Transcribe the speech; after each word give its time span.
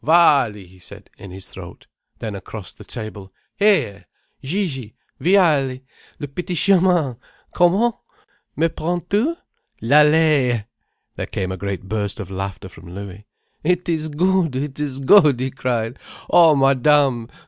"Vaali!" 0.03 0.65
he 0.65 0.79
said, 0.79 1.11
in 1.19 1.29
his 1.29 1.47
throat. 1.51 1.85
Then 2.17 2.33
across 2.33 2.73
the 2.73 2.83
table 2.83 3.31
"Hé, 3.59 4.05
Gigi—Viale! 4.43 5.83
Le 6.17 6.27
Petit 6.27 6.55
Chemin! 6.55 7.17
Comment? 7.53 7.93
Me 8.55 8.67
prends 8.67 9.03
tu? 9.07 9.35
L'allée—" 9.79 10.65
There 11.17 11.27
came 11.27 11.51
a 11.51 11.55
great 11.57 11.83
burst 11.83 12.19
of 12.19 12.31
laughter 12.31 12.67
from 12.67 12.89
Louis. 12.95 13.27
"It 13.63 13.87
is 13.87 14.09
good, 14.09 14.55
it 14.55 14.79
is 14.79 14.97
good!" 15.01 15.39
he 15.39 15.51
cried. 15.51 15.99
"Oh 16.31 16.55
Madame! 16.55 17.29